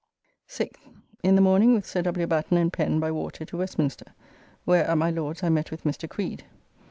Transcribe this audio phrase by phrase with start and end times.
[0.49, 0.79] 6th.
[1.21, 2.25] In the morning with Sir W.
[2.25, 4.15] Batten and Pen by water to Westminster,
[4.65, 6.09] where at my Lord's I met with Mr.
[6.09, 6.43] Creed.